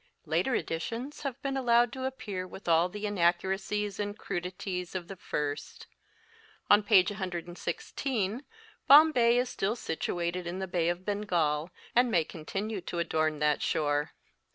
Later 0.25 0.55
editions 0.55 1.21
have 1.21 1.39
been 1.43 1.55
al 1.55 1.65
lowed 1.65 1.93
to 1.93 2.05
appear 2.05 2.47
with 2.47 2.67
all 2.67 2.89
the 2.89 3.05
inaccuracies 3.05 3.99
and 3.99 4.17
crudities 4.17 4.95
of 4.95 5.07
the 5.07 5.15
first. 5.15 5.85
On 6.71 6.81
page 6.81 7.11
1 7.11 7.19
1 7.29 7.55
6, 7.55 7.93
Bom 8.87 9.11
bay 9.11 9.37
is 9.37 9.47
still 9.49 9.75
situated 9.75 10.47
in 10.47 10.57
the 10.57 10.65
Bay 10.67 10.89
of 10.89 11.05
Bengal, 11.05 11.69
and 11.93 12.09
may 12.09 12.23
continue 12.23 12.81
to 12.81 12.97
adorn 12.97 13.37
that 13.37 13.61
shore. 13.61 14.13